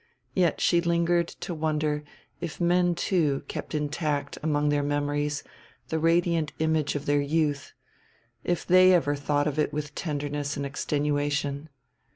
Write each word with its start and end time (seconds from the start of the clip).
Yet 0.33 0.59
she 0.59 0.79
still 0.79 0.89
lingered 0.89 1.27
to 1.27 1.53
wonder 1.53 2.03
if 2.39 2.59
men 2.59 2.95
too 2.95 3.43
kept 3.47 3.75
intact 3.75 4.35
among 4.41 4.69
their 4.69 4.81
memories 4.81 5.43
the 5.89 5.99
radiant 5.99 6.53
image 6.57 6.95
of 6.95 7.05
their 7.05 7.21
youth, 7.21 7.73
if 8.43 8.65
they 8.65 8.95
ever 8.95 9.15
thought 9.15 9.45
of 9.45 9.59
it 9.59 9.71
with 9.71 9.93
tenderness 9.93 10.57
and 10.57 10.65
extenuation. 10.65 11.69